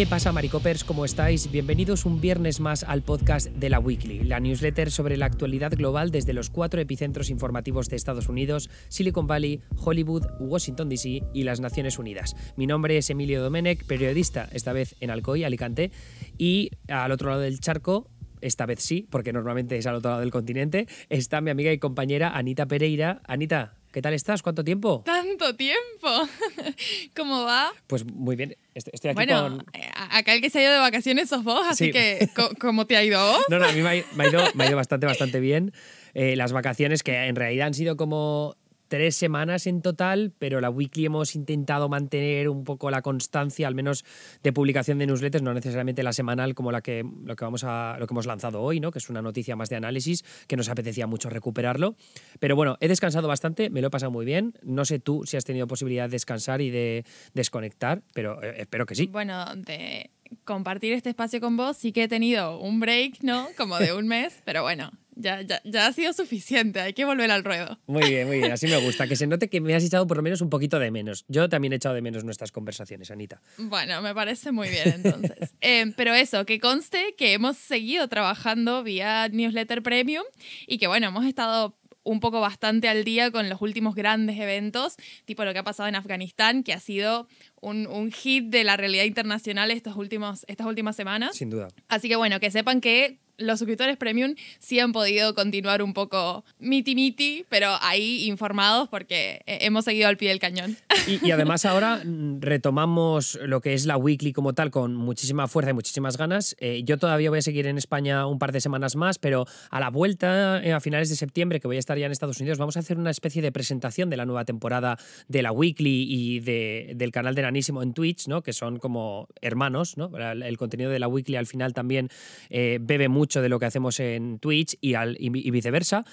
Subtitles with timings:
[0.00, 0.82] ¿Qué pasa, Maricopers?
[0.82, 1.50] ¿Cómo estáis?
[1.50, 6.10] Bienvenidos un viernes más al podcast de la Weekly, la newsletter sobre la actualidad global
[6.10, 11.60] desde los cuatro epicentros informativos de Estados Unidos, Silicon Valley, Hollywood, Washington DC y las
[11.60, 12.34] Naciones Unidas.
[12.56, 15.90] Mi nombre es Emilio Domenech, periodista, esta vez en Alcoy, Alicante,
[16.38, 18.08] y al otro lado del charco
[18.40, 21.78] esta vez sí, porque normalmente es al otro lado del continente, está mi amiga y
[21.78, 23.20] compañera Anita Pereira.
[23.26, 24.42] Anita, ¿qué tal estás?
[24.42, 25.02] ¿Cuánto tiempo?
[25.04, 26.28] Tanto tiempo.
[27.16, 27.72] ¿Cómo va?
[27.86, 28.56] Pues muy bien.
[28.74, 29.66] Estoy aquí bueno, con...
[30.10, 31.92] acá el que se ha ido de vacaciones sos vos, así Sí.
[31.92, 32.28] que
[32.60, 33.44] ¿cómo te ha ido vos?
[33.48, 35.72] No, no, a mí me ha, me ha ido, me ha ido bastante, bastante bien.
[36.14, 38.56] Eh, las vacaciones que en realidad han sido como
[38.90, 43.74] tres semanas en total, pero la weekly hemos intentado mantener un poco la constancia, al
[43.76, 44.04] menos
[44.42, 47.96] de publicación de newsletters, no necesariamente la semanal como la que, lo que, vamos a,
[48.00, 48.90] lo que hemos lanzado hoy, ¿no?
[48.90, 51.94] que es una noticia más de análisis, que nos apetecía mucho recuperarlo.
[52.40, 54.54] Pero bueno, he descansado bastante, me lo he pasado muy bien.
[54.64, 58.86] No sé tú si has tenido posibilidad de descansar y de desconectar, pero eh, espero
[58.86, 59.06] que sí.
[59.06, 60.10] Bueno, de
[60.44, 63.46] compartir este espacio con vos sí que he tenido un break, ¿no?
[63.56, 67.30] Como de un mes, pero bueno, ya, ya, ya ha sido suficiente, hay que volver
[67.30, 67.78] al ruedo.
[67.86, 68.52] Muy bien, muy bien.
[68.52, 69.06] Así me gusta.
[69.06, 71.24] Que se note que me has echado por lo menos un poquito de menos.
[71.28, 73.40] Yo también he echado de menos nuestras conversaciones, Anita.
[73.58, 75.50] Bueno, me parece muy bien entonces.
[75.62, 80.24] Eh, pero eso, que conste que hemos seguido trabajando vía newsletter premium
[80.66, 84.96] y que bueno, hemos estado un poco bastante al día con los últimos grandes eventos,
[85.24, 87.28] tipo lo que ha pasado en Afganistán, que ha sido
[87.60, 91.36] un, un hit de la realidad internacional estos últimos, estas últimas semanas.
[91.36, 91.68] Sin duda.
[91.88, 96.44] Así que bueno, que sepan que los suscriptores premium sí han podido continuar un poco
[96.58, 100.76] miti miti, pero ahí informados porque hemos seguido al pie del cañón.
[101.06, 105.48] Y, y además ahora mm, retomamos lo que es la weekly como tal con muchísima
[105.48, 106.54] fuerza y muchísimas ganas.
[106.60, 109.80] Eh, yo todavía voy a seguir en España un par de semanas más, pero a
[109.80, 112.58] la vuelta, eh, a finales de septiembre, que voy a estar ya en Estados Unidos,
[112.58, 116.40] vamos a hacer una especie de presentación de la nueva temporada de la weekly y
[116.40, 118.42] de- del canal de Nanísimo en Twitch, ¿no?
[118.42, 119.96] que son como hermanos.
[119.96, 120.10] ¿no?
[120.16, 122.08] El, contenido de la weekly al final también
[122.48, 126.04] eh, bebe mucho de lo que hacemos en Twitch y, al- y viceversa.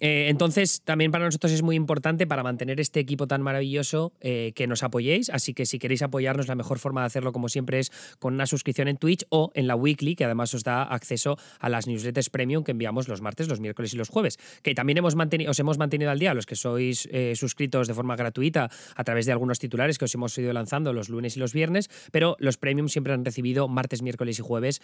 [0.00, 4.52] Eh, entonces, también para nosotros es muy importante para mantener este equipo tan maravilloso eh,
[4.54, 5.28] que nos apoyéis.
[5.28, 8.46] Así que si queréis apoyarnos, la mejor forma de hacerlo, como siempre, es con una
[8.46, 12.30] suscripción en Twitch o en la Weekly, que además os da acceso a las newsletters
[12.30, 14.38] premium que enviamos los martes, los miércoles y los jueves.
[14.62, 17.94] Que también hemos mantenido, os hemos mantenido al día, los que sois eh, suscritos de
[17.94, 21.40] forma gratuita a través de algunos titulares que os hemos ido lanzando los lunes y
[21.40, 24.80] los viernes, pero los premium siempre han recibido martes, miércoles y jueves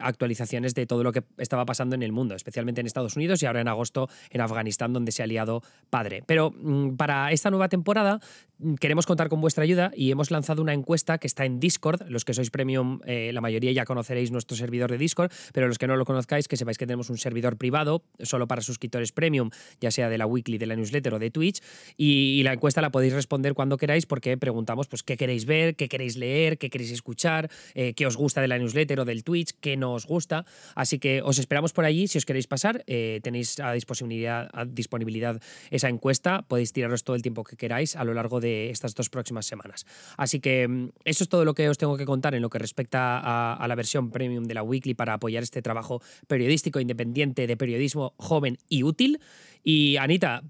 [0.00, 3.46] actualizaciones de todo lo que estaba pasando en el mundo, especialmente en Estados Unidos y
[3.46, 4.51] ahora en agosto en Afganistán,
[4.88, 6.22] donde se ha liado padre.
[6.26, 8.20] Pero mm, para esta nueva temporada
[8.58, 12.02] mm, queremos contar con vuestra ayuda y hemos lanzado una encuesta que está en Discord.
[12.08, 15.78] Los que sois premium, eh, la mayoría ya conoceréis nuestro servidor de Discord, pero los
[15.78, 19.50] que no lo conozcáis, que sepáis que tenemos un servidor privado solo para suscriptores premium,
[19.80, 21.60] ya sea de la weekly, de la newsletter o de Twitch.
[21.96, 25.76] Y, y la encuesta la podéis responder cuando queráis porque preguntamos pues, qué queréis ver,
[25.76, 29.24] qué queréis leer, qué queréis escuchar, eh, qué os gusta de la newsletter o del
[29.24, 30.44] Twitch, qué no os gusta.
[30.74, 32.82] Así que os esperamos por allí si os queréis pasar.
[32.86, 36.42] eh, tenéis a disponibilidad, disponibilidad esa encuesta.
[36.42, 39.86] Podéis tiraros todo el tiempo que queráis a lo largo de estas dos próximas semanas.
[40.16, 42.58] Así que mm, eso es todo lo que os tengo que contar en lo que
[42.58, 47.56] respecta a la versión premium de la Weekly para apoyar este trabajo periodístico independiente de
[47.56, 49.20] periodismo joven y útil.
[49.62, 50.42] Y Anita,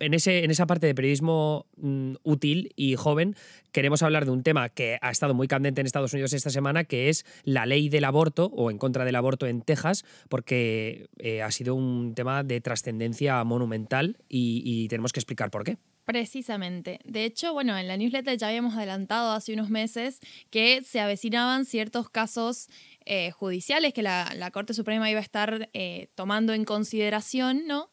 [0.00, 3.36] en, ese, en esa parte de periodismo mm, útil y joven,
[3.72, 6.84] queremos hablar de un tema que ha estado muy candente en Estados Unidos esta semana,
[6.84, 11.42] que es la ley del aborto o en contra del aborto en Texas, porque eh,
[11.42, 15.76] ha sido un tema de trascendencia monumental y, tenemos que explicar por qué.
[16.04, 16.98] Precisamente.
[17.04, 20.18] De hecho, bueno, en la newsletter ya habíamos adelantado hace unos meses
[20.50, 22.68] que se avecinaban ciertos casos
[23.04, 27.90] eh, judiciales que la, la Corte Suprema iba a estar eh, tomando en consideración, ¿no?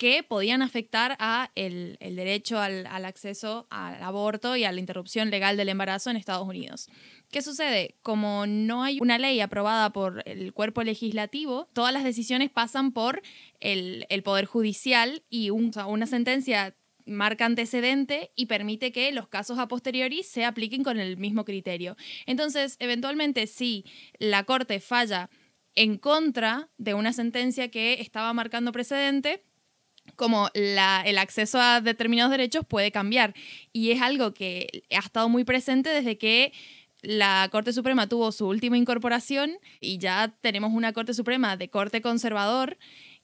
[0.00, 4.80] Que podían afectar a el, el derecho al, al acceso al aborto y a la
[4.80, 6.88] interrupción legal del embarazo en Estados Unidos.
[7.30, 7.96] ¿Qué sucede?
[8.00, 13.20] Como no hay una ley aprobada por el cuerpo legislativo, todas las decisiones pasan por
[13.60, 16.74] el, el Poder Judicial y un- una sentencia
[17.04, 21.94] marca antecedente y permite que los casos a posteriori se apliquen con el mismo criterio.
[22.24, 23.84] Entonces, eventualmente, si
[24.18, 25.28] la Corte falla
[25.74, 29.44] en contra de una sentencia que estaba marcando precedente,
[30.16, 33.34] como la- el acceso a determinados derechos puede cambiar.
[33.72, 36.52] Y es algo que ha estado muy presente desde que
[37.02, 42.02] la Corte Suprema tuvo su última incorporación y ya tenemos una Corte Suprema de corte
[42.02, 42.76] conservador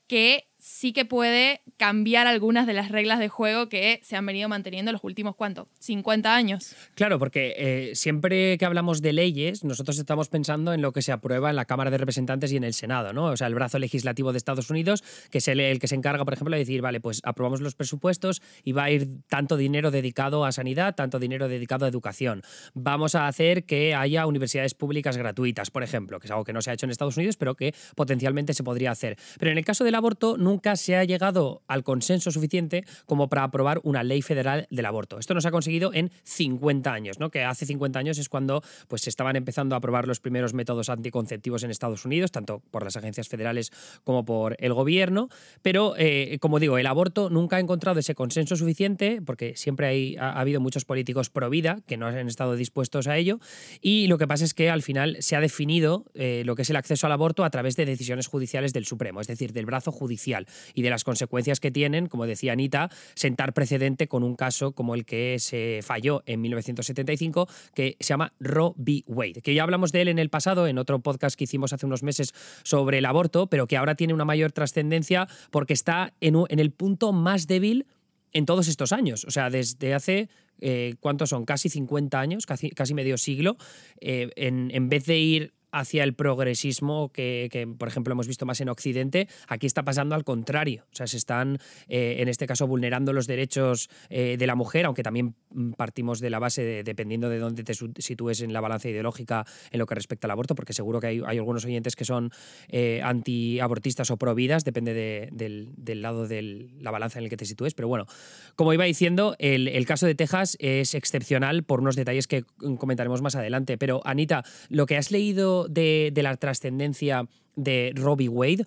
[0.06, 4.48] que sí que puede cambiar algunas de las reglas de juego que se han venido
[4.48, 5.68] manteniendo los últimos, ¿cuánto?
[5.78, 6.74] 50 años.
[6.96, 11.12] Claro, porque eh, siempre que hablamos de leyes, nosotros estamos pensando en lo que se
[11.12, 13.26] aprueba en la Cámara de Representantes y en el Senado, ¿no?
[13.26, 16.24] O sea, el brazo legislativo de Estados Unidos, que es el, el que se encarga,
[16.24, 19.92] por ejemplo, de decir, vale, pues aprobamos los presupuestos y va a ir tanto dinero
[19.92, 22.42] dedicado a sanidad, tanto dinero dedicado a educación.
[22.74, 26.60] Vamos a hacer que haya universidades públicas gratuitas, por ejemplo, que es algo que no
[26.60, 29.16] se ha hecho en Estados Unidos, pero que potencialmente se podría hacer.
[29.38, 33.44] Pero en el caso del aborto, nunca se ha llegado al consenso suficiente como para
[33.44, 35.18] aprobar una ley federal del aborto.
[35.18, 37.30] Esto no se ha conseguido en 50 años, ¿no?
[37.30, 40.88] que hace 50 años es cuando pues, se estaban empezando a aprobar los primeros métodos
[40.88, 43.72] anticonceptivos en Estados Unidos, tanto por las agencias federales
[44.04, 45.28] como por el gobierno.
[45.62, 50.16] Pero, eh, como digo, el aborto nunca ha encontrado ese consenso suficiente, porque siempre hay,
[50.16, 53.38] ha, habido muchos políticos pro vida que no han estado dispuestos a ello.
[53.80, 56.70] Y lo que pasa es que al final se ha definido eh, lo que es
[56.70, 59.92] el acceso al aborto a través de decisiones judiciales del Supremo, es decir, del brazo
[59.92, 64.72] judicial y de las consecuencias que tienen, como decía Anita, sentar precedente con un caso
[64.72, 69.04] como el que se falló en 1975, que se llama Roe v.
[69.06, 71.86] Wade, que ya hablamos de él en el pasado, en otro podcast que hicimos hace
[71.86, 76.36] unos meses sobre el aborto, pero que ahora tiene una mayor trascendencia porque está en,
[76.48, 77.86] en, el punto más débil
[78.32, 79.24] en todos estos años.
[79.24, 80.28] O sea, desde hace
[80.60, 81.44] eh, ¿cuántos son?
[81.44, 83.56] Casi 50 años, casi, casi medio siglo,
[84.00, 88.60] eh, en, en, vez de ir hacia el progresismo que, por ejemplo, hemos visto más
[88.60, 90.84] en Occidente, aquí está pasando al contrario.
[90.90, 91.58] O sea, se están,
[91.88, 96.20] eh, en este caso, vulnerando los derechos eh, de la mujer, aunque también mm, partimos
[96.20, 99.86] de la base, de, dependiendo de dónde te sitúes en la balanza ideológica en lo
[99.86, 102.30] que respecta al aborto, porque seguro que hay, algunos oyentes que son
[102.68, 104.94] eh, antiabortistas o providas, depende
[105.30, 107.74] del, lado de la balanza en el que te sitúes.
[107.74, 108.06] Pero bueno,
[108.54, 112.44] como iba diciendo, el, el caso de Texas es excepcional por unos detalles que
[112.78, 113.76] comentaremos más adelante.
[113.76, 118.66] Pero, Anita, lo que has leído de, la trascendencia de Robbie Wade,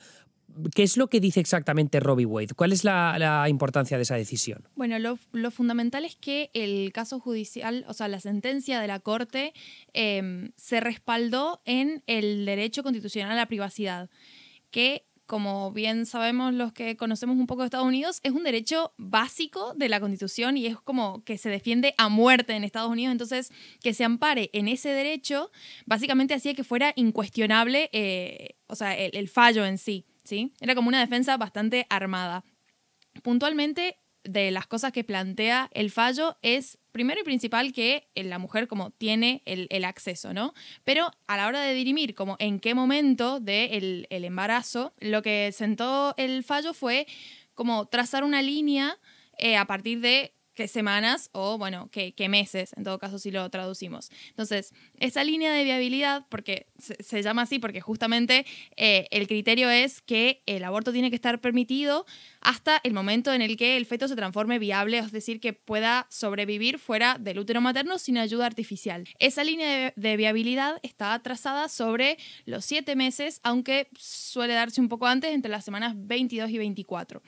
[0.75, 2.56] ¿Qué es lo que dice exactamente Robbie Wade?
[2.56, 4.68] ¿Cuál es la, importancia de esa decisión?
[4.75, 9.54] Bueno, lo, fundamental es que el caso judicial, o sea, la sentencia de la Corte
[9.94, 14.10] em, se respaldó en el derecho constitucional a la privacidad,
[14.72, 18.95] que como bien sabemos los que conocemos un poco de Estados Unidos, es un derecho
[18.97, 23.11] básico de la Constitución y es como que se defiende a muerte en Estados Unidos.
[23.11, 25.51] Entonces, que se ampare en ese derecho,
[25.85, 30.51] básicamente hacía que fuera incuestionable, eh, o sea, el, el fallo en sí, ¿sí?
[30.61, 32.43] Era como una defensa bastante armada.
[33.21, 38.68] Puntualmente, de las cosas que plantea el fallo es primero y principal que la mujer
[38.68, 40.53] como tiene el, acceso, ¿no?
[40.83, 45.51] Pero a la hora de dirimir como en qué momento del el embarazo, lo que
[45.51, 47.07] sentó el fallo fue
[47.53, 48.97] como trazar una línea
[49.38, 53.50] eh, a partir de qué semanas o, bueno, qué, meses, en todo caso, si lo
[53.50, 54.11] traducimos.
[54.31, 58.45] Entonces, esa línea de viabilidad, porque se, llama así, porque justamente
[58.75, 62.06] eh, el criterio es que el aborto tiene que estar permitido
[62.41, 66.07] hasta el momento en el que el feto se transforme viable, es decir, que pueda
[66.09, 69.07] sobrevivir fuera del útero materno sin ayuda artificial.
[69.17, 75.07] Esa línea de viabilidad está trazada sobre los siete meses, aunque suele darse un poco
[75.07, 77.21] antes, entre las semanas 22 y 24.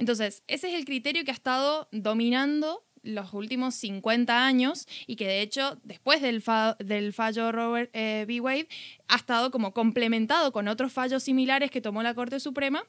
[0.00, 5.26] Entonces, ese es el criterio que ha estado dominando los últimos 50 años y que
[5.26, 8.40] de hecho después del, fallo Robert eh, B.
[8.40, 8.68] Wade
[9.08, 12.84] ha estado como complementado con otros fallos similares que tomó la Corte Suprema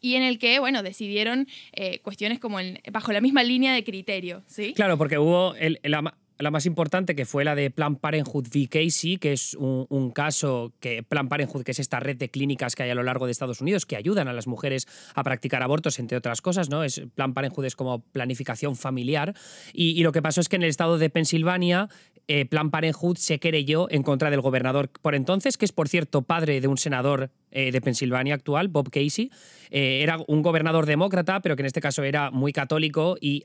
[0.00, 2.58] y en el que, bueno, decidieron eh, cuestiones como
[2.90, 4.72] bajo la misma línea de criterio, ¿sí?
[4.74, 6.14] Claro, porque hubo el, la
[6.50, 8.68] más importante, que fue la de Plan Parenthood v.
[8.68, 12.82] Casey, que es un, caso que Plan Parenthood, que es esta red de clínicas que
[12.82, 15.98] hay a lo largo de Estados Unidos que ayudan a las mujeres a practicar abortos,
[15.98, 16.84] entre otras cosas, ¿no?
[16.84, 19.34] Es, Plan Parenthood es como planificación familiar.
[19.72, 21.88] Y, lo que pasó es que en el estado de Pensilvania,
[22.28, 26.22] eh, Plan Parenthood se querelló en contra del gobernador por entonces, que es, por cierto,
[26.22, 29.30] padre de un senador eh, de Pensilvania actual, Bob Casey.
[29.70, 33.44] Eh, era un gobernador demócrata, pero que en este caso era muy católico y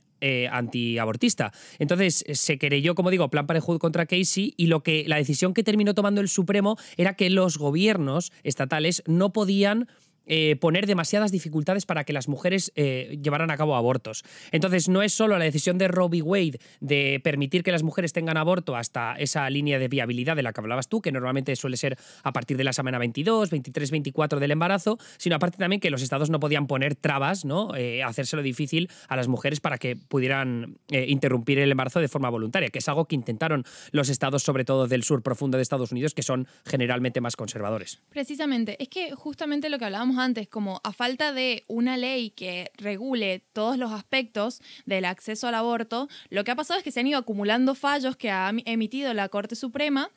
[0.52, 1.52] antiabortista.
[1.78, 5.62] Entonces se querelló, como digo, plan Parenthood contra Casey y lo que la decisión que
[5.62, 9.88] terminó tomando el Supremo era que los gobiernos estatales no podían
[10.28, 14.24] eh, poner demasiadas dificultades para que las mujeres eh, llevaran a cabo abortos.
[14.52, 18.38] Entonces, no es solo la decisión de Robbie Wade de permitir que las mujeres tengan
[18.38, 21.98] aborto hasta esa línea de viabilidad de la que hablabas tú, que normalmente suele ser
[22.24, 26.02] a partir de la semana 22, 23, 24 del embarazo, sino aparte también que los
[26.02, 27.76] estados no podían poner trabas, ¿no?
[27.76, 32.70] Eh, hacérselo difícil a las mujeres para que pudieran interrumpir el embarazo de forma voluntaria,
[32.70, 36.14] que es algo que intentaron los estados, sobre todo del sur profundo de Estados Unidos,
[36.14, 38.02] que son generalmente más conservadores.
[38.10, 42.72] Precisamente, es que justamente lo que hablábamos antes, como a falta de una ley que
[42.78, 47.00] regule todos los aspectos del acceso al aborto, lo que ha pasado es que se
[47.00, 50.12] han ido acumulando fallos que ha emitido la Corte Suprema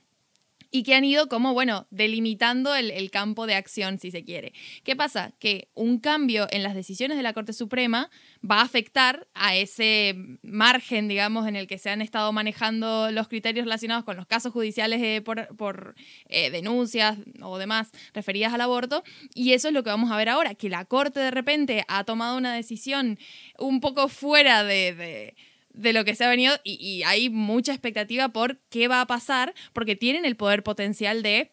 [0.71, 4.53] y que han ido como, bueno, delimitando el, campo de acción, si se quiere.
[4.85, 5.33] ¿Qué pasa?
[5.41, 8.09] Que un cambio en las decisiones de la Corte Suprema
[8.49, 13.27] va a afectar a ese margen, digamos, en el que se han estado manejando los
[13.27, 15.95] criterios relacionados con los casos judiciales por,
[16.29, 19.03] eh, denuncias o demás referidas al aborto.
[19.35, 22.05] Y eso es lo que vamos a ver ahora, que la Corte de repente ha
[22.05, 23.19] tomado una decisión
[23.59, 25.35] un poco fuera de
[25.75, 29.97] lo que se ha venido y, hay mucha expectativa por qué va a pasar, porque
[29.97, 31.51] tienen el poder potencial de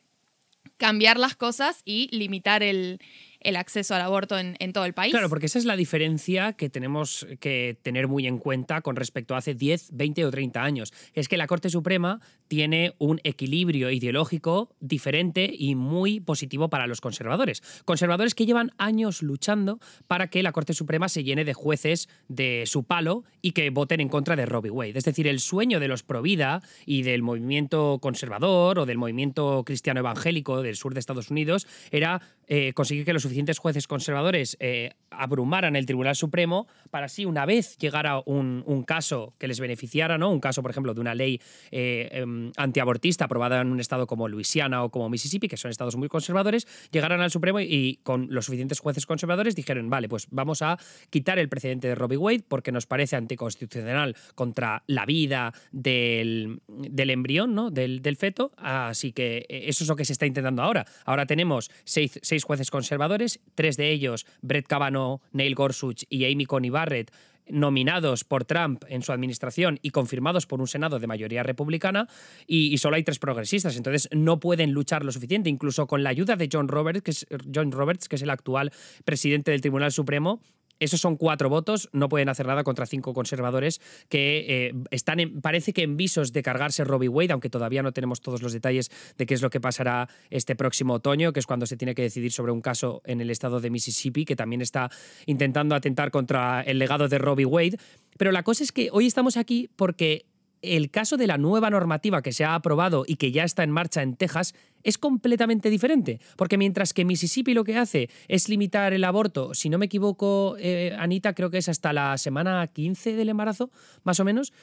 [0.77, 2.99] cambiar las cosas y limitar el,
[3.47, 5.11] el acceso al aborto en, todo el país.
[5.11, 9.35] Claro, porque esa es la diferencia que tenemos que tener muy en cuenta con respecto
[9.35, 10.93] a hace 10, 20 o 30 años.
[11.13, 16.99] Es que la Corte Suprema tiene un equilibrio ideológico diferente y muy positivo para los
[16.99, 17.63] conservadores.
[17.85, 22.63] Conservadores que llevan años luchando para que la Corte Suprema se llene de jueces de
[22.65, 24.97] su palo y que voten en contra de Robbie Wade.
[24.97, 30.01] Es decir, el sueño de los Provida y del movimiento conservador o del movimiento cristiano
[30.01, 34.91] evangélico del sur de Estados Unidos era eh, conseguir que los suficientes jueces conservadores eh,
[35.09, 40.31] abrumaran el Tribunal Supremo para así, una vez llegara un, caso que les beneficiara, ¿no?
[40.31, 44.27] un caso, por ejemplo, de una ley eh, em, antiabortista aprobada en un estado como
[44.27, 48.45] Luisiana o como Mississippi, que son estados muy conservadores, llegaran al Supremo y, con los
[48.45, 50.77] suficientes jueces conservadores dijeron, vale, pues vamos a
[51.09, 56.61] quitar el precedente de Robbie Wade porque nos parece anticonstitucional contra la vida del,
[56.97, 57.71] embrión, ¿no?
[57.71, 60.85] del, feto, así que eso es lo que se está intentando ahora.
[61.05, 64.96] Ahora tenemos seis jueces conservadores, tres de ellos, Brett Kavanaugh,
[65.31, 67.11] Neil Gorsuch y Amy Coney Barrett,
[67.49, 72.07] nominados por Trump en su administración y confirmados por un Senado de mayoría republicana,
[72.45, 73.77] y, solo hay tres progresistas.
[73.77, 77.27] Entonces no pueden luchar lo suficiente, incluso con la ayuda de John Roberts, que es,
[77.53, 78.71] John Roberts, que es el actual
[79.05, 80.41] presidente del Tribunal Supremo,
[80.79, 85.41] esos son cuatro votos, no pueden hacer nada contra cinco conservadores que eh, están, en,
[85.41, 88.91] parece que en visos de cargarse Robbie Wade, aunque todavía no tenemos todos los detalles
[89.17, 92.01] de qué es lo que pasará este próximo otoño, que es cuando se tiene que
[92.01, 94.89] decidir sobre un caso en el estado de Mississippi, que también está
[95.25, 97.77] intentando atentar contra el legado de Robbie Wade.
[98.17, 100.25] Pero la cosa es que hoy estamos aquí porque
[100.61, 103.71] el caso de la nueva normativa que se ha aprobado y que ya está en
[103.71, 108.93] marcha en Texas es completamente diferente, porque mientras que Mississippi lo que hace es limitar
[108.93, 113.15] el aborto, si no me equivoco, eh, Anita, creo que es hasta la semana 15
[113.15, 113.69] del embarazo,
[114.03, 114.53] más o menos,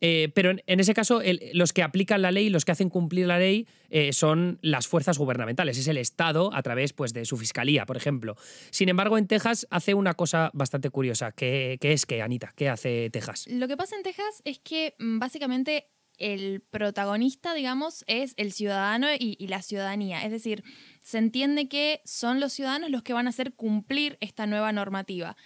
[0.00, 1.20] eh, pero en, ese caso,
[1.52, 5.18] los que aplican la ley, los que hacen cumplir la ley, eh, son las fuerzas
[5.18, 8.36] gubernamentales, es el Estado a través pues, de su fiscalía, por ejemplo.
[8.70, 13.10] Sin embargo, en Texas hace una cosa bastante curiosa, que, es que, Anita, ¿qué hace
[13.10, 13.46] Texas?
[13.48, 15.88] Lo que pasa en Texas es que mm, básicamente
[16.18, 20.24] el protagonista, digamos, es el ciudadano y, y, la ciudadanía.
[20.24, 20.64] Es decir,
[21.00, 25.36] se entiende que son los ciudadanos los que van a hacer cumplir esta nueva normativa.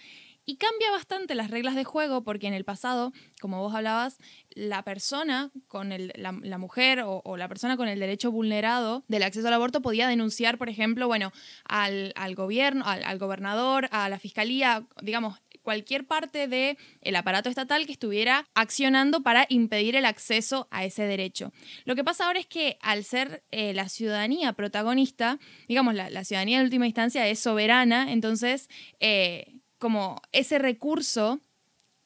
[0.45, 4.17] Y cambia bastante las reglas de juego porque en el pasado, como vos hablabas,
[4.49, 9.47] la persona con el, la, mujer o, la persona con el derecho vulnerado del acceso
[9.47, 11.31] al aborto podía denunciar, por ejemplo, bueno,
[11.63, 17.93] al, gobierno, al, gobernador, a la fiscalía, digamos, cualquier parte del el aparato estatal que
[17.93, 21.53] estuviera accionando para impedir el acceso a ese derecho.
[21.85, 26.59] Lo que pasa ahora es que al ser eh, la ciudadanía protagonista, digamos, la, ciudadanía
[26.59, 28.69] en última instancia es soberana, entonces...
[28.99, 31.41] Eh, como ese recurso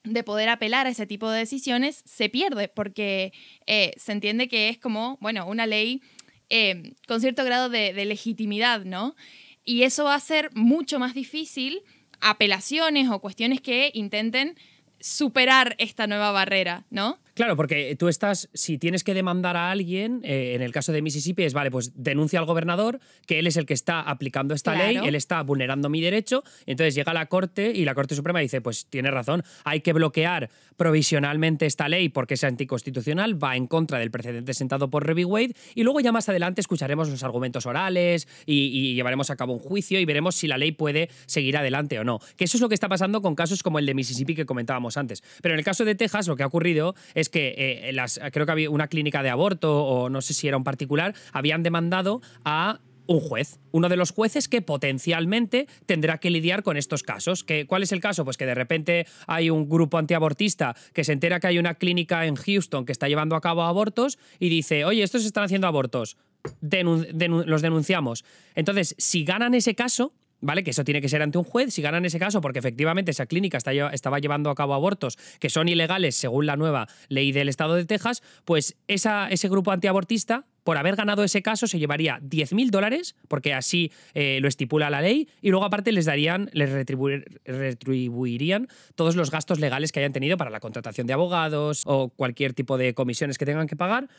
[0.04, 3.34] de poder apelar a ese tipo de decisiones se pierde porque
[3.68, 6.02] eh, se entiende que es como, bueno, una ley
[6.50, 9.16] eh, con cierto grado de, de, legitimidad, ¿no?
[9.64, 11.84] Y eso va a ser mucho más difícil
[12.20, 14.58] apelaciones o cuestiones que intenten
[15.00, 17.20] superar esta nueva barrera, ¿no?
[17.38, 21.04] Claro, porque tú estás, si tienes que demandar a alguien, eh, en el caso de
[21.04, 24.74] Mississippi es, vale, pues denuncia al gobernador, que él es el que está aplicando esta
[24.74, 28.40] ley, él está vulnerando mi derecho, entonces llega a la Corte y la Corte Suprema
[28.40, 33.68] dice, pues tiene razón, hay que bloquear provisionalmente esta ley porque es anticonstitucional, va en
[33.68, 37.68] contra del precedente sentado por Robbie Wade, y luego ya más adelante escucharemos los argumentos
[37.68, 41.56] orales y, y llevaremos a cabo un juicio y veremos si la ley puede seguir
[41.56, 42.18] adelante o no.
[42.36, 44.98] Que eso es lo que está pasando con casos como el de Mississippi que comentábamos
[44.98, 45.22] antes.
[45.44, 47.96] Pero en el caso de Texas, lo que ha ocurrido es que eh,
[48.32, 51.64] creo que había una clínica de aborto o no sé si era un particular, habían
[51.64, 57.04] demandado a un juez, uno de los jueces que potencialmente tendrá que lidiar con estos
[57.04, 57.46] casos.
[57.68, 58.26] ¿Cuál es el caso?
[58.26, 62.26] Pues que de repente hay un grupo antiabortista que se entera que hay una clínica
[62.26, 66.18] en Houston que está llevando a cabo abortos y dice, oye, estos están haciendo abortos,
[66.62, 68.26] los denunciamos.
[68.56, 70.64] Entonces, si ganan ese caso, ¿vale?
[70.64, 71.74] Que eso tiene que ser ante un juez.
[71.74, 75.70] Si ganan ese caso, porque efectivamente esa clínica estaba llevando a cabo abortos que son
[75.70, 80.78] ilegales según la nueva ley del estado de Texas, pues esa, ese grupo antiabortista por
[80.78, 85.30] haber ganado ese caso se llevaría 10.000 dólares, porque así eh, lo estipula la ley,
[85.42, 86.70] y luego aparte les darían, les
[87.46, 92.54] retribuirían todos los gastos legales que hayan tenido para la contratación de abogados o cualquier
[92.54, 94.10] tipo de comisiones que tengan que pagar.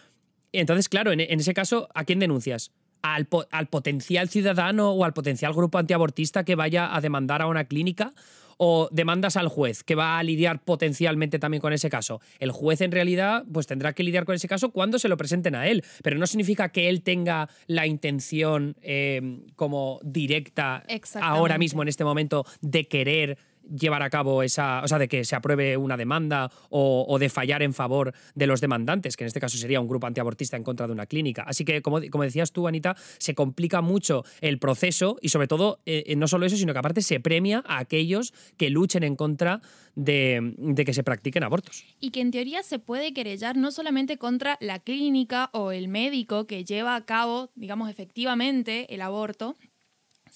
[0.53, 2.73] Entonces, claro, en, ese caso, ¿a quién denuncias?
[3.01, 7.65] Al, al, potencial ciudadano o al potencial grupo antiabortista que vaya a demandar a una
[7.65, 8.13] clínica
[8.59, 12.21] o demandas al juez que va a lidiar potencialmente también con ese caso.
[12.39, 15.55] El juez en realidad pues tendrá que lidiar con ese caso cuando se lo presenten
[15.55, 20.85] a él, pero no significa que él tenga la intención eh, como directa
[21.21, 25.25] ahora mismo en este momento de querer llevar a cabo esa, o sea, de que
[25.25, 29.41] se apruebe una demanda o, de fallar en favor de los demandantes, que en este
[29.41, 31.43] caso sería un grupo antiabortista en contra de una clínica.
[31.47, 35.81] Así que, como, como decías tú, Anita, se complica mucho el proceso y sobre todo,
[35.87, 39.17] eh, eh, no solo eso, sino que aparte se premia a aquellos que luchen en
[39.17, 39.61] contra
[39.95, 41.85] de, de, que se practiquen abortos.
[42.01, 46.47] Y que en teoría se puede querellar no solamente contra la clínica o el médico
[46.47, 49.57] que lleva a cabo, digamos, efectivamente el aborto,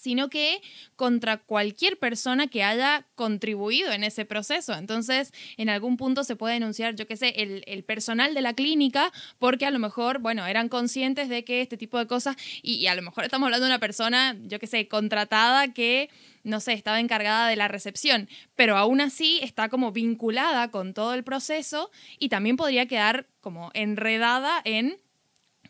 [0.03, 0.61] sino que
[0.97, 4.75] contra cualquier persona que haya contribuido en ese proceso.
[4.75, 9.13] Entonces, en algún punto se puede denunciar, yo qué sé, el, personal de la clínica,
[9.39, 12.97] porque a lo mejor, bueno, eran conscientes de que este tipo de cosas, y, a
[12.97, 16.11] lo mejor estamos hablando de una persona, yo qué sé, contratada que
[16.43, 21.15] no sé, estaba encargada de la recepción, pero aún así está como vinculada con todo
[21.15, 24.99] el proceso y también podría quedar como enredada en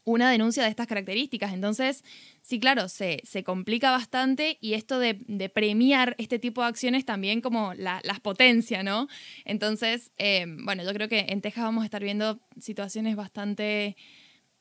[0.04, 1.52] una denuncia de estas características.
[1.52, 2.04] Entonces,
[2.42, 5.14] sí, claro, se, se complica bastante y esto de,
[5.54, 9.08] premiar este tipo de acciones también como las potencia, ¿no?
[9.44, 13.96] Entonces, eh, bueno, yo creo que en Texas vamos a estar viendo situaciones bastante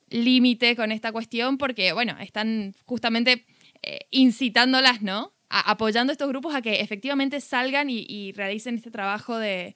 [0.10, 3.46] límite con esta cuestión porque, bueno, están justamente
[3.82, 5.34] eh, incitándolas, ¿no?
[5.54, 9.76] apoyando a estos grupos a que efectivamente salgan y realicen este trabajo de,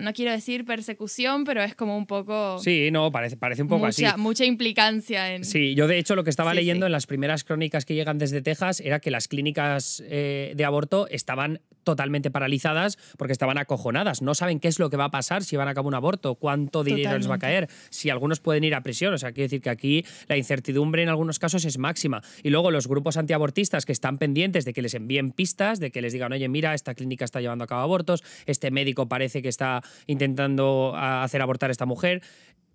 [0.00, 2.58] no quiero decir persecución, pero es como un poco...
[2.58, 4.04] Sí, no, parece, parece un poco así.
[4.16, 5.44] Mucha implicancia en...
[5.44, 8.42] Sí, yo de hecho lo que estaba leyendo en las primeras crónicas que llegan desde
[8.42, 14.22] Texas era que las clínicas eh, de aborto estaban totalmente paralizadas porque estaban acojonadas.
[14.22, 16.34] No saben qué es lo que va a pasar si van a cabo un aborto,
[16.34, 19.14] cuánto dinero les va a caer, si algunos pueden ir a prisión.
[19.14, 22.22] O sea, quiero decir que aquí la incertidumbre en algunos casos es máxima.
[22.42, 26.02] Y luego los grupos antiabortistas que están pendientes de que les envíen pistas, de que
[26.02, 29.48] les digan, oye, mira, esta clínica está llevando a cabo abortos, este médico parece que
[29.48, 32.22] está intentando hacer abortar a esta mujer.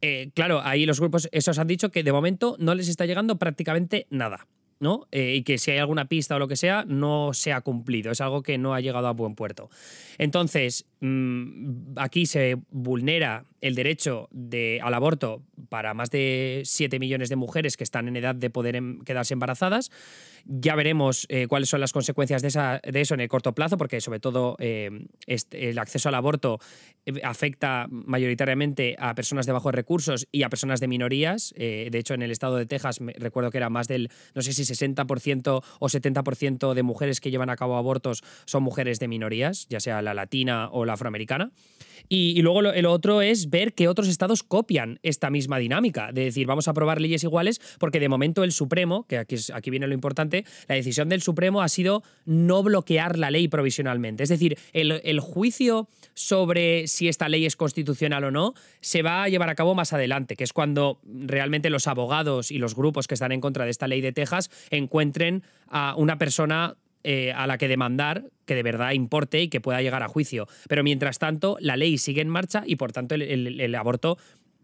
[0.02, 3.38] Eh, claro, ahí los grupos esos han dicho que de momento no les está llegando
[3.38, 4.48] prácticamente nada.
[4.80, 5.08] ¿No?
[5.12, 8.12] Eh, y que si hay alguna pista o lo que sea, no se ha cumplido.
[8.12, 9.70] Es algo que no ha llegado a buen puerto.
[10.18, 17.30] Entonces, mm, aquí se vulnera el derecho de, al aborto para más de 7 millones
[17.30, 19.92] de mujeres que están en edad de poder em, quedarse embarazadas.
[20.46, 23.78] Ya veremos eh, cuáles son las consecuencias de, esa, de, eso en el corto plazo,
[23.78, 24.92] porque sobre todo eh,
[25.52, 26.60] el acceso al aborto
[27.24, 31.54] afecta mayoritariamente a personas de bajos recursos y a personas de minorías.
[31.56, 34.65] de hecho, en el estado de Texas recuerdo que era más del, no sé si
[34.66, 39.80] 60% o 70% de mujeres que llevan a cabo abortos son mujeres de minorías, ya
[39.80, 41.52] sea la latina o la afroamericana.
[42.08, 46.26] Y, luego lo, el otro es ver que otros estados copian esta misma dinámica, de
[46.26, 49.94] decir, vamos a aprobar leyes iguales, porque de momento el Supremo, que aquí, viene lo
[49.94, 54.22] importante, la decisión del Supremo ha sido no bloquear la ley provisionalmente.
[54.22, 59.30] Es decir, el juicio sobre si esta ley es constitucional o no se va a
[59.30, 63.14] llevar a cabo más adelante, que es cuando realmente los abogados y los grupos que
[63.14, 67.60] están en contra de esta ley de Texas encuentren a una persona eh, a la
[67.60, 70.48] que demandar que de verdad importe y que pueda llegar a juicio.
[70.68, 74.18] Pero mientras tanto, la ley sigue en marcha y por tanto el, aborto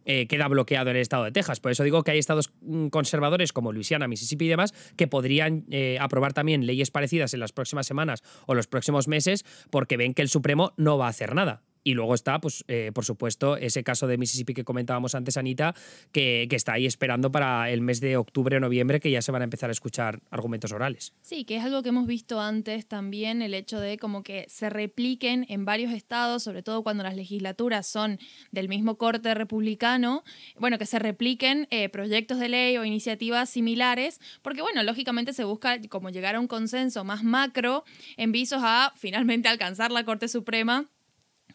[0.05, 1.59] eh, queda bloqueado en el estado de Texas.
[1.59, 5.65] Por eso digo que hay estados mm, conservadores como Luisiana, Mississippi y demás que podrían
[5.69, 10.15] eh, aprobar también leyes parecidas en las próximas semanas o los próximos meses porque ven
[10.15, 11.61] que el Supremo no va a hacer nada.
[11.83, 15.73] Y luego está, pues, eh, por supuesto, ese caso de Mississippi que comentábamos antes, Anita,
[16.11, 19.31] que, que, está ahí esperando para el mes de octubre o noviembre, que ya se
[19.31, 21.13] van a empezar a escuchar argumentos orales.
[21.21, 24.69] Sí, que es algo que hemos visto antes también, el hecho de como que se
[24.69, 28.19] repliquen en varios estados, sobre todo cuando las legislaturas son
[28.51, 30.23] del mismo corte republicano,
[30.59, 35.43] bueno, que se repliquen eh, proyectos de ley o iniciativas similares, porque, bueno, lógicamente se
[35.43, 37.83] busca como llegar a un consenso más macro
[38.17, 40.89] en visos a finalmente alcanzar la Corte Suprema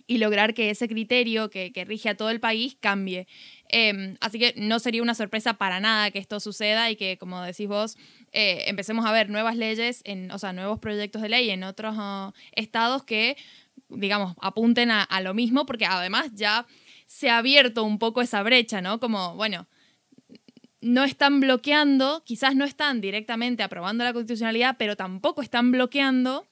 [0.07, 3.27] y lograr que ese criterio que, rige a todo el país cambie.
[3.69, 7.43] Em, así que no sería una sorpresa para nada que esto suceda y que, como
[7.43, 7.97] decís vos,
[8.33, 11.97] eh, empecemos a ver nuevas leyes, en, o sea, nuevos proyectos de ley en otros
[11.97, 13.37] uh, estados que,
[13.89, 16.67] digamos, apunten a, lo mismo, porque además ya
[17.07, 19.01] se ha abierto un poco esa brecha, ¿no?
[19.01, 19.67] Como, bueno,
[20.81, 26.47] no están bloqueando, quizás no están directamente aprobando la constitucionalidad, pero tampoco están bloqueando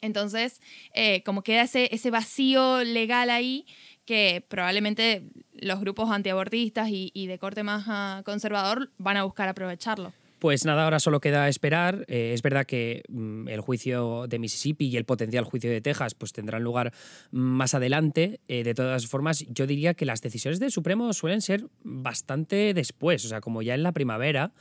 [0.00, 0.60] entonces,
[0.94, 3.66] eh, como queda ese, vacío legal ahí,
[4.04, 9.48] que probablemente los grupos antiabortistas y, y de corte más ah, conservador van a buscar
[9.48, 10.12] aprovecharlo.
[10.40, 12.06] Pues nada, ahora solo queda esperar.
[12.08, 16.14] Eh, es verdad que mm, el juicio de Mississippi y el potencial juicio de Texas
[16.14, 16.94] pues tendrán lugar
[17.30, 18.40] más adelante.
[18.48, 23.22] Eh, de todas formas, yo diría que las decisiones del Supremo suelen ser bastante después,
[23.26, 24.52] o sea, como ya en la primavera.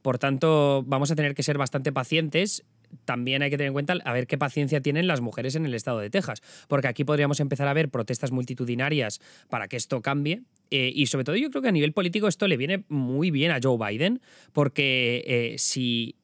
[0.00, 2.64] Por tanto, vamos a tener que ser bastante pacientes
[3.04, 5.74] también hay que tener en cuenta a ver qué paciencia tienen las mujeres en el
[5.74, 10.42] estado de Texas, porque aquí podríamos empezar a ver protestas multitudinarias para que esto cambie.
[10.70, 13.52] Eh, y sobre todo yo creo que a nivel político esto le viene muy bien
[13.52, 14.20] a Joe Biden,
[14.52, 16.16] porque eh, si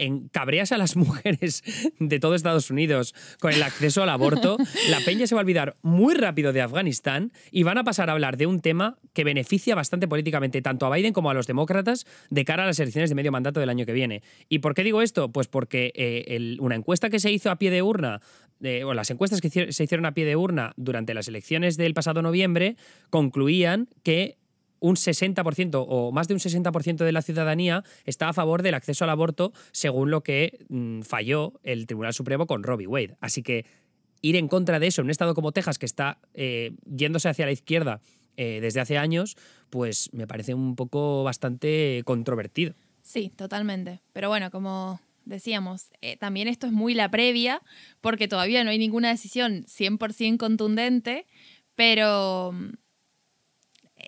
[0.00, 1.62] en cabreas a las mujeres
[1.98, 4.56] de todo Estados Unidos con el acceso al aborto,
[4.90, 8.12] la peña se va a olvidar muy rápido de Afganistán y van a pasar a
[8.12, 12.06] hablar de un tema que beneficia bastante políticamente tanto a Biden como a los demócratas
[12.30, 14.22] de cara a las elecciones de medio mandato del año que viene.
[14.48, 15.30] ¿Y por qué digo esto?
[15.30, 18.20] Pues porque eh, una encuesta que se hizo a pie de urna
[18.84, 22.20] o las encuestas que se hicieron a pie de urna durante las elecciones del pasado
[22.20, 22.76] noviembre
[23.08, 24.36] concluían que
[24.80, 29.04] un 60% o más de un 60% de la ciudadanía está a favor del acceso
[29.04, 33.16] al aborto, según lo que mm, falló el Tribunal Supremo con Robbie Wade.
[33.20, 33.66] Así que
[34.22, 37.46] ir en contra de eso en un estado como Texas, que está eh, yéndose hacia
[37.46, 38.00] la izquierda
[38.36, 39.36] eh, desde hace años,
[39.70, 42.74] pues me parece un poco bastante controvertido.
[43.02, 44.00] Sí, totalmente.
[44.12, 47.62] Pero bueno, como decíamos, eh, también esto es muy la previa,
[48.00, 51.26] porque todavía no hay ninguna decisión 100% contundente,
[51.74, 52.54] pero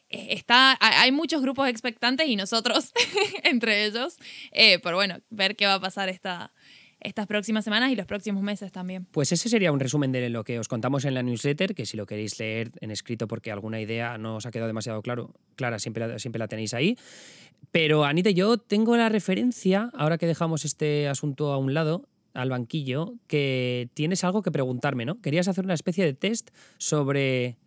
[0.09, 2.93] está, hay muchos grupos expectantes y nosotros
[3.45, 4.17] entre ellos,
[4.53, 6.53] eh, pero bueno, ver qué va a pasar esta,
[7.03, 9.07] estas próximas semanas y los próximos meses también.
[9.11, 11.97] Pues ese sería un resumen de lo que os contamos en la newsletter, que si
[11.97, 15.79] lo queréis leer en escrito porque alguna idea no os ha quedado demasiado claro, clara,
[15.79, 16.97] siempre siempre la tenéis ahí.
[17.71, 22.51] Pero Anita, yo tengo la referencia, ahora que dejamos este asunto a un lado, al
[22.51, 25.21] banquillo, que tienes algo que preguntarme, ¿no?
[25.21, 27.59] Querías hacer una especie de test sobre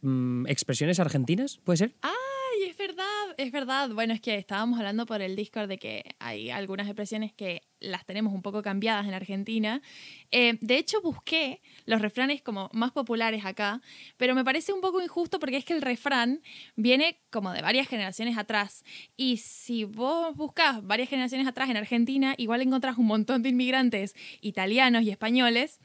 [0.00, 1.94] Mm, expresiones argentinas, ¿puede ser?
[2.02, 3.04] ¡Ay, es verdad!
[3.36, 3.90] Es verdad.
[3.90, 8.06] Bueno, es que estábamos hablando por el Discord de que hay algunas expresiones que las
[8.06, 9.82] tenemos un poco cambiadas en Argentina.
[10.30, 13.80] Eh, de hecho, busqué los refranes como más populares acá,
[14.16, 16.42] pero me parece un poco injusto porque es que el refrán
[16.76, 18.84] viene como de varias generaciones atrás.
[19.16, 24.14] Y si vos buscas varias generaciones atrás en Argentina, igual encontrás un montón de inmigrantes
[24.40, 25.80] italianos y españoles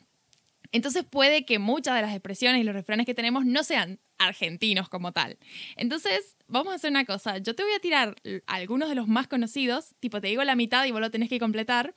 [0.71, 4.89] entonces puede que muchas de las expresiones y los refranes que tenemos no sean argentinos
[4.89, 5.37] como tal.
[5.75, 7.37] Entonces, vamos a hacer una cosa.
[7.37, 8.15] Yo te voy a tirar
[8.47, 11.39] algunos de los más conocidos, tipo te digo la mitad y vos lo tenés que
[11.39, 11.93] completar.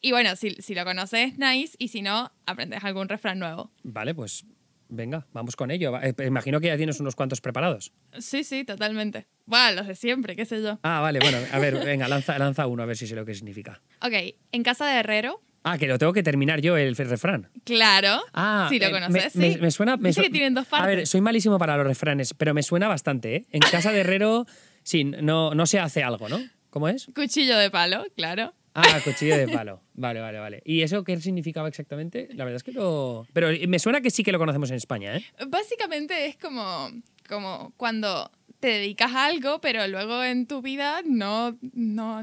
[0.00, 3.70] Y bueno, si, si lo conoces, nice, y si no, aprendes algún refrán nuevo.
[3.82, 4.44] Vale, pues
[4.88, 5.98] venga, vamos con ello.
[6.02, 7.92] Eh, imagino que ya tienes unos cuantos preparados.
[8.18, 9.26] Sí, sí, totalmente.
[9.46, 10.78] Bueno, los de siempre, qué sé yo.
[10.82, 13.34] Ah, vale, bueno, a ver, venga, lanza, lanza uno a ver si sé lo que
[13.34, 13.80] significa.
[14.02, 17.48] Ok, en casa de herrero Ah, que lo tengo que terminar yo, el refrán.
[17.64, 18.20] Claro.
[18.32, 19.36] Ah, si lo eh, conoces.
[19.36, 19.96] Me, me, suena.
[19.96, 20.84] Me que tienen dos partes.
[20.84, 23.46] A ver, soy malísimo para los refranes, pero me suena bastante, ¿eh?
[23.50, 24.46] En casa de herrero,
[24.82, 26.40] sí, no, no se hace algo, ¿no?
[26.70, 27.08] ¿Cómo es?
[27.14, 28.54] Cuchillo de palo, claro.
[28.74, 29.82] Ah, cuchillo de palo.
[29.94, 30.62] Vale, vale, vale.
[30.64, 32.28] ¿Y eso qué significaba exactamente?
[32.32, 33.26] La verdad es que no.
[33.32, 35.24] Pero me suena que sí que lo conocemos en España, ¿eh?
[35.46, 36.90] Básicamente es como,
[37.28, 38.30] como cuando
[38.62, 42.22] te dedicas a algo, pero luego en tu vida no, no,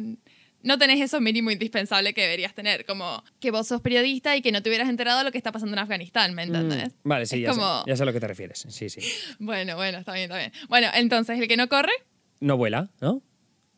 [0.64, 4.52] no tenés eso mínimo indispensable que deberías tener, como que vos sos periodista y que
[4.52, 6.94] no te hubieras enterado de lo que está pasando en Afganistán, ¿me entiendes?
[7.04, 8.66] Mm, vale, sí, ya, sé, ya, sé, a lo que te refieres.
[8.70, 9.02] Sí, sí.
[9.40, 10.52] Bueno, bueno, está bien, está bien.
[10.68, 11.92] Bueno, entonces, ¿el que no corre?
[12.40, 13.22] No vuela, ¿no?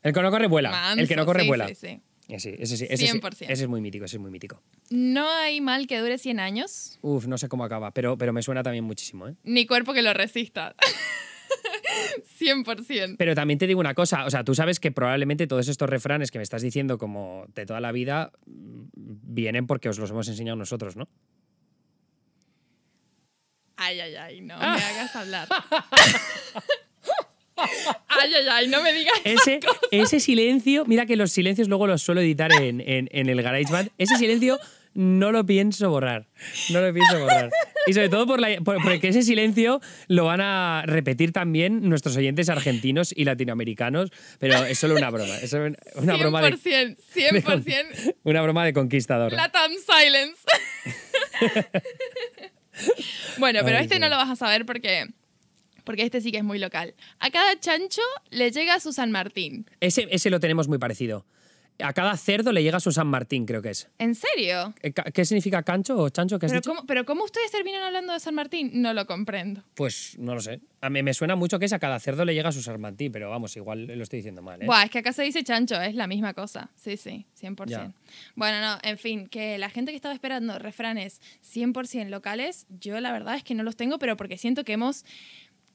[0.04, 0.94] El que no corre vuela.
[0.98, 1.68] el que no corre vuela.
[1.68, 2.02] Sí, sí.
[2.28, 3.46] Ese, ese, sí, ese, 100%.
[3.50, 4.62] ese es muy mítico, ese es muy mítico.
[4.90, 6.98] No hay mal que dure 100 años.
[7.02, 9.28] Uf, no sé cómo acaba, pero, pero me suena también muchísimo.
[9.28, 9.36] ¿eh?
[9.44, 10.76] Ni cuerpo que lo resista.
[12.40, 13.16] 100%.
[13.18, 16.32] Pero también te digo una cosa, o sea, tú sabes que probablemente todos estos refranes
[16.32, 20.28] que me estás diciendo como de toda la vida mm, vienen porque os los hemos
[20.28, 21.08] enseñado nosotros, ¿no?
[23.78, 25.48] Ay, ay, ay, no me hagas hablar.
[28.08, 29.60] Ay, ay, ay, no me digas ese,
[29.92, 33.92] ese silencio, mira que los silencios luego los suelo editar en, en, en el GarageBand.
[34.00, 34.60] Ese silencio
[34.94, 36.28] no lo pienso borrar.
[36.70, 37.50] No lo pienso borrar.
[37.88, 42.50] Y sobre todo por la, porque ese silencio lo van a repetir también nuestros oyentes
[42.50, 45.36] argentinos y latinoamericanos, pero es solo una broma.
[45.38, 48.16] Es una 100%, broma de, 100%.
[48.24, 49.34] una broma de conquistador.
[49.34, 50.42] Latam Silence.
[53.38, 55.08] bueno, pero este no lo vas a saber porque
[55.84, 56.94] porque este sí que es muy local.
[57.20, 59.66] A cada chancho le llega su San Martín.
[59.80, 61.26] Ese, ese lo tenemos muy parecido
[61.80, 63.90] a cada cerdo le llega su San Martín, creo que es.
[63.98, 64.74] ¿En serio?
[64.82, 66.40] Eh, ¿Qué significa cancho o chancho?
[66.40, 66.70] ¿Qué has ¿Pero, dicho?
[66.72, 68.72] Cómo, ¿Pero cómo ustedes terminan hablando de San Martín?
[68.82, 69.64] No lo comprendo.
[69.76, 70.62] Pues no lo sé.
[70.82, 73.12] A mí me suena mucho que es a cada cerdo le llega su San Martín,
[73.12, 74.62] pero vamos, igual lo estoy diciendo mal.
[74.62, 74.66] ¿eh?
[74.66, 76.70] Buah, es que acá se dice chancho, es la misma cosa.
[76.76, 77.94] Sí, sí, 100%.
[78.36, 81.22] Bueno, no, en fin, que la gente que estaba esperando refranes
[81.54, 85.06] 100% locales, yo la verdad es que no los tengo, pero porque siento que hemos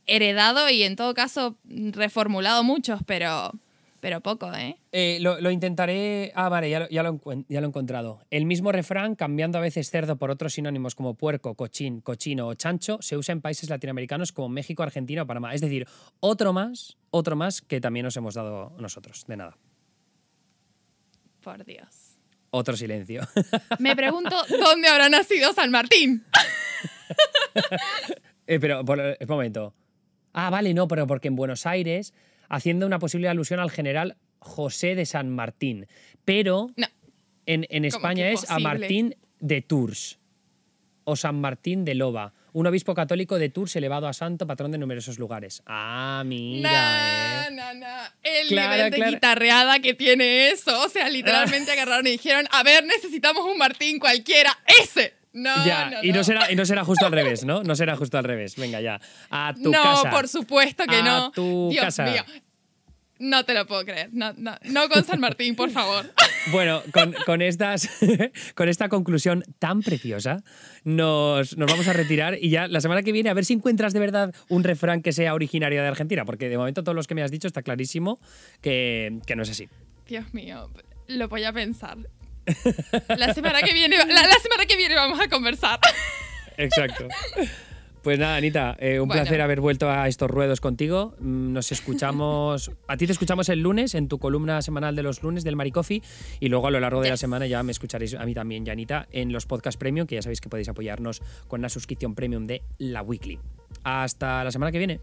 [0.06, 3.52] heredado y en todo caso reformulado muchos, pero
[4.00, 4.76] Pero poco, ¿eh?
[4.92, 6.30] Eh, lo, lo intentaré.
[6.34, 8.20] Ah, vale, ya lo, ya, lo encuent- ya lo he encontrado.
[8.30, 12.54] El mismo refrán, cambiando a veces cerdo por otros sinónimos como puerco, cochín, cochino o
[12.54, 15.54] chancho, se usa en países latinoamericanos como México, Argentina o Panamá.
[15.54, 15.86] Es decir,
[16.20, 19.24] otro más, otro más que también nos hemos dado nosotros.
[19.26, 19.56] De nada.
[21.42, 22.18] Por Dios.
[22.50, 23.22] Otro silencio.
[23.78, 26.24] Me pregunto dónde habrá nacido San Martín.
[28.48, 29.74] Eh, pero, por, un momento.
[30.32, 32.14] Ah, vale, no, pero porque en Buenos Aires,
[32.48, 35.86] haciendo una posible alusión al general José de San Martín.
[36.24, 36.86] Pero No.
[37.46, 38.58] en, en España es a?
[38.58, 40.18] Martín de Tours
[41.04, 44.78] o San Martín de Loba, un obispo católico de Tours elevado a santo, patrón de
[44.78, 45.62] numerosos lugares.
[45.66, 48.08] Ah, mira, No, eh.
[48.22, 49.12] El Claro, nivel de claro.
[49.12, 50.82] guitarreada que tiene eso.
[50.84, 54.50] O sea, literalmente agarraron y dijeron, a ver, necesitamos un Martín cualquiera.
[54.66, 55.14] ¡Ese!
[55.36, 57.62] No, Ya, no, y no será, y no será justo al revés, ¿no?
[57.64, 58.56] No será justo al revés.
[58.56, 58.98] Venga, ya.
[59.30, 60.10] A tu no, casa.
[60.10, 61.30] por supuesto que A no.
[61.30, 62.04] tu Dios casa.
[62.04, 62.24] mío.
[63.18, 64.10] No te lo puedo creer.
[64.12, 66.06] No, no, no con San Martín, por favor.
[66.52, 67.88] Bueno, con, con estas,
[68.54, 70.44] con esta conclusión tan preciosa,
[70.84, 73.92] nos, nos vamos a retirar y ya la semana que viene a ver si encuentras
[73.92, 77.16] de verdad un refrán que sea originario de Argentina, porque de momento todos los que
[77.16, 78.20] me has dicho está clarísimo
[78.60, 79.68] que, que no es así.
[80.06, 80.70] Dios mío,
[81.08, 81.98] lo voy a pensar.
[83.16, 85.78] La semana que viene, la, la semana que viene vamos a conversar.
[86.56, 87.08] Exacto.
[88.02, 89.22] Pues nada, Anita, eh, un Bueno.
[89.24, 91.16] placer haber vuelto a estos ruedos contigo.
[91.18, 92.70] Mm, Nos escuchamos.
[92.86, 96.02] A ti te escuchamos el lunes en tu columna semanal de los lunes del Maricofi
[96.38, 98.72] y luego a lo largo de la semana ya me escucharéis a mí también, ya,
[98.74, 102.46] Anita, en los podcasts premium, que ya sabéis que podéis apoyarnos con una suscripción premium
[102.46, 103.40] de la Weekly.
[103.82, 105.00] Hasta la semana que viene.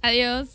[0.00, 0.48] Adiós.